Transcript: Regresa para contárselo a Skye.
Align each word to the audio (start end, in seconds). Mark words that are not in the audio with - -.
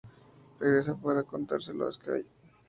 Regresa 0.61 0.93
para 1.03 1.21
contárselo 1.31 1.83
a 1.87 1.93
Skye. 1.97 2.25